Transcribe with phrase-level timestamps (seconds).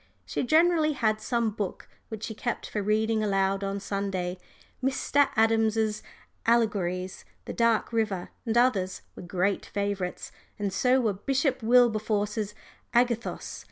[0.25, 4.39] She generally had some book which she kept for reading aloud on Sunday
[4.83, 5.29] Dr.
[5.35, 6.01] Adams's
[6.47, 12.55] Allegories, "The Dark River" and others, were great favourites, and so were Bishop Wilberforce's
[12.95, 13.59] Agathos.